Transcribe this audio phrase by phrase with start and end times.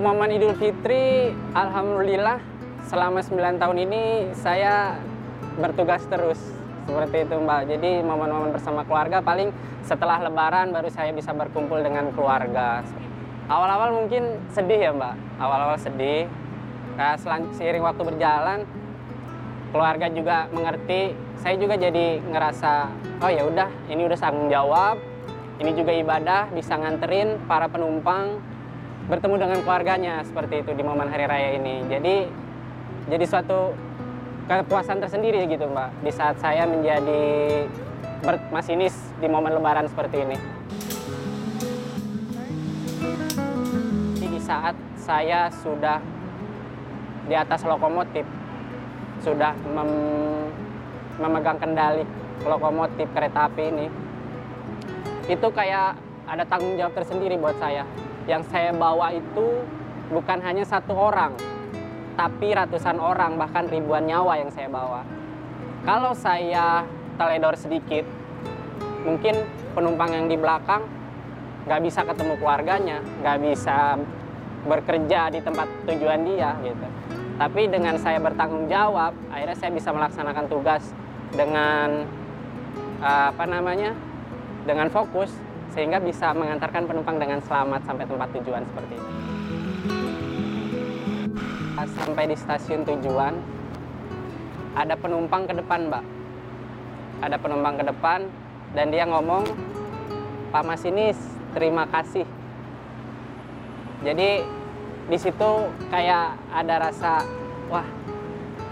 [0.00, 2.40] Untuk momen Idul Fitri, Alhamdulillah
[2.88, 4.96] selama 9 tahun ini saya
[5.60, 6.40] bertugas terus
[6.88, 7.68] seperti itu Mbak.
[7.68, 9.52] Jadi momen-momen bersama keluarga paling
[9.84, 12.80] setelah Lebaran baru saya bisa berkumpul dengan keluarga.
[13.44, 16.32] Awal-awal mungkin sedih ya Mbak, awal-awal sedih.
[16.96, 17.20] Nah,
[17.60, 18.64] seiring waktu berjalan,
[19.68, 21.12] keluarga juga mengerti.
[21.44, 22.88] Saya juga jadi ngerasa,
[23.20, 24.96] oh ya udah, ini udah tanggung jawab.
[25.60, 28.40] Ini juga ibadah, bisa nganterin para penumpang
[29.10, 31.82] bertemu dengan keluarganya seperti itu di momen hari raya ini.
[31.90, 32.30] Jadi
[33.10, 33.74] jadi suatu
[34.46, 37.22] kepuasan tersendiri gitu Mbak di saat saya menjadi
[38.54, 40.36] masinis di momen lebaran seperti ini.
[44.22, 45.98] Di saat saya sudah
[47.26, 48.26] di atas lokomotif,
[49.26, 49.90] sudah mem
[51.18, 52.06] memegang kendali
[52.46, 53.86] lokomotif kereta api ini,
[55.26, 55.98] itu kayak
[56.30, 57.84] ada tanggung jawab tersendiri buat saya.
[58.30, 59.66] Yang saya bawa itu
[60.06, 61.34] bukan hanya satu orang,
[62.14, 65.02] tapi ratusan orang, bahkan ribuan nyawa yang saya bawa.
[65.82, 66.86] Kalau saya
[67.18, 68.06] teledor sedikit,
[69.02, 69.34] mungkin
[69.74, 70.86] penumpang yang di belakang
[71.66, 73.98] nggak bisa ketemu keluarganya, nggak bisa
[74.70, 76.86] bekerja di tempat tujuan dia gitu.
[77.34, 80.86] Tapi dengan saya bertanggung jawab, akhirnya saya bisa melaksanakan tugas
[81.34, 82.06] dengan
[83.02, 83.90] apa namanya,
[84.62, 85.34] dengan fokus
[85.70, 89.10] sehingga bisa mengantarkan penumpang dengan selamat sampai tempat tujuan seperti itu.
[91.80, 93.40] Sampai di stasiun tujuan,
[94.76, 96.04] ada penumpang ke depan, Mbak.
[97.24, 98.20] Ada penumpang ke depan
[98.76, 99.48] dan dia ngomong,
[100.52, 101.16] Pak Masinis,
[101.56, 102.28] terima kasih.
[104.04, 104.44] Jadi
[105.08, 105.50] di situ
[105.88, 107.24] kayak ada rasa,
[107.72, 107.86] wah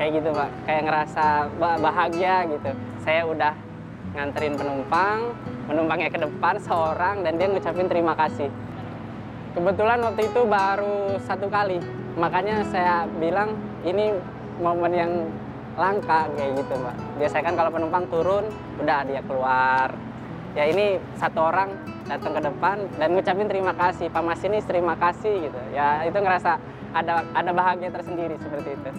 [0.00, 0.50] kayak gitu, Pak.
[0.66, 1.26] Kayak ngerasa
[1.60, 2.70] bahagia gitu.
[3.06, 3.54] Saya udah
[4.14, 5.34] nganterin penumpang,
[5.66, 8.48] penumpangnya ke depan seorang dan dia ngucapin terima kasih.
[9.56, 11.80] Kebetulan waktu itu baru satu kali,
[12.20, 13.56] makanya saya bilang
[13.88, 14.12] ini
[14.60, 15.12] momen yang
[15.76, 16.96] langka kayak gitu mbak.
[17.20, 18.44] Biasanya kan kalau penumpang turun,
[18.80, 19.88] udah dia keluar.
[20.56, 21.68] Ya ini satu orang
[22.08, 25.60] datang ke depan dan ngucapin terima kasih, Pak Masinis terima kasih gitu.
[25.76, 26.56] Ya itu ngerasa
[26.96, 28.90] ada ada bahagia tersendiri seperti itu.